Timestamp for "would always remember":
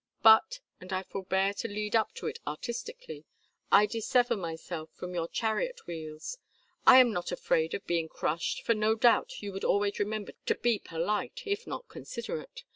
9.53-10.31